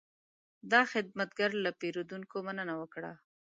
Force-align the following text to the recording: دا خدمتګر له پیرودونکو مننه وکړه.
دا 0.71 0.81
خدمتګر 0.91 1.51
له 1.63 1.71
پیرودونکو 1.79 2.37
مننه 2.47 2.73
وکړه. 2.77 3.11